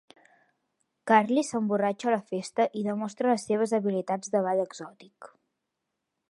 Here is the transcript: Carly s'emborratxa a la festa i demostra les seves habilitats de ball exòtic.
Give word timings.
Carly 1.11 1.43
s'emborratxa 1.49 2.09
a 2.11 2.13
la 2.15 2.19
festa 2.31 2.67
i 2.81 2.83
demostra 2.87 3.31
les 3.33 3.45
seves 3.51 3.75
habilitats 3.79 4.35
de 4.37 4.43
ball 4.49 4.65
exòtic. 4.65 5.31